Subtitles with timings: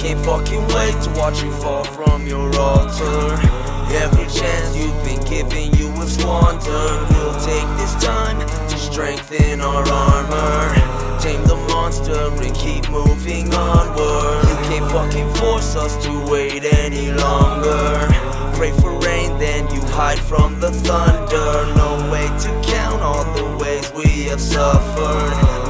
[0.00, 3.36] can't fucking wait to watch you fall from your altar.
[3.92, 7.00] Every chance you've been given, you have squandered.
[7.10, 11.20] We'll take this time to strengthen our armor.
[11.20, 14.48] Tame the monster and keep moving onward.
[14.48, 18.08] You can't fucking force us to wait any longer.
[18.56, 21.74] Pray for rain, then you hide from the thunder.
[21.76, 25.68] No way to count all the ways we have suffered.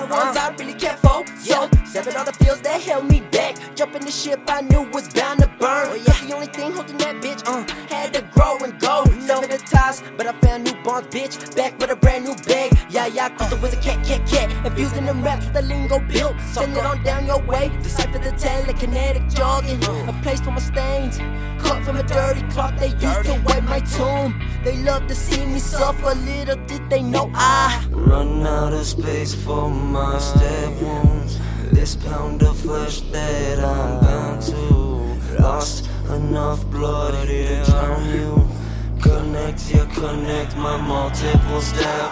[0.00, 1.24] The ones I really care for.
[1.38, 3.56] So, seven other fields that held me back.
[3.74, 6.02] Jumping the ship I knew was bound to burn.
[6.04, 9.04] But the only thing holding that bitch, uh, had to grow and go.
[9.20, 10.65] Seven the ties, but I found
[11.02, 11.54] bitch.
[11.56, 12.76] Back with a brand new bag.
[12.90, 14.50] Yeah, yeah, crystal was a cat, cat, cat.
[14.66, 16.34] Infusing them raps with the lingo built.
[16.52, 17.70] Send it on down your way.
[17.82, 19.82] Decipher the telekinetic jogging.
[20.08, 21.18] A place for my stains.
[21.62, 24.40] Cut from a dirty cloth they used to wipe my tomb.
[24.64, 26.14] They love to see me suffer.
[26.14, 27.86] Little did they know I.
[27.90, 31.38] Run out of space for my step wounds.
[31.72, 35.42] This pound of flesh that I'm bound to.
[35.42, 38.55] Lost enough blood to drown you.
[39.00, 42.10] Connect, yeah, connect my multiple step.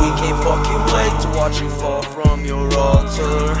[0.00, 3.56] We can't fucking wait to watch you fall from your altar.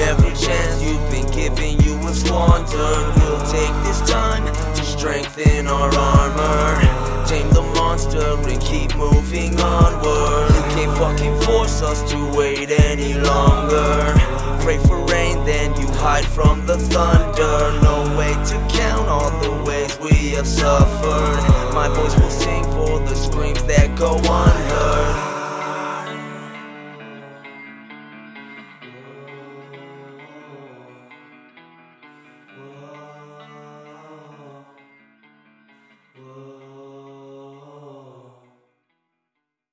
[0.00, 3.14] Every chance you've been given, you have squandered.
[3.16, 7.26] We'll take this time to strengthen our armor.
[7.26, 10.54] Tame the monster and keep moving onward.
[10.54, 14.14] You can't fucking force us to wait any longer.
[14.62, 17.80] Pray for rain, then you hide from the thunder.
[17.82, 21.57] No way to count all the ways we have suffered
[21.88, 25.14] my voice will sing for the screams that go unheard.
[36.16, 36.57] Whoa.